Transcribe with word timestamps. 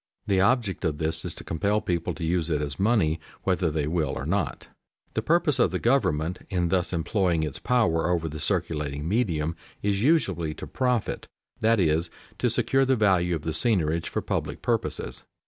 The 0.25 0.41
object 0.41 0.83
of 0.83 0.97
this 0.97 1.23
is 1.23 1.35
to 1.35 1.43
compel 1.43 1.79
people 1.79 2.15
to 2.15 2.23
use 2.23 2.49
it 2.49 2.59
as 2.59 2.79
money 2.79 3.19
whether 3.43 3.69
they 3.69 3.85
will 3.85 4.09
or 4.15 4.25
not. 4.25 4.65
The 5.13 5.21
purpose 5.21 5.59
of 5.59 5.69
the 5.69 5.77
government 5.77 6.39
in 6.49 6.69
thus 6.69 6.91
employing 6.91 7.43
its 7.43 7.59
power 7.59 8.09
over 8.09 8.27
the 8.27 8.39
circulating 8.39 9.07
medium 9.07 9.55
is 9.83 10.01
usually 10.01 10.55
to 10.55 10.65
profit, 10.65 11.27
that 11.59 11.79
is, 11.79 12.09
to 12.39 12.49
secure 12.49 12.83
the 12.83 12.95
value 12.95 13.35
of 13.35 13.43
the 13.43 13.51
seigniorage 13.53 14.07
for 14.09 14.23
public 14.23 14.63
purposes. 14.63 15.21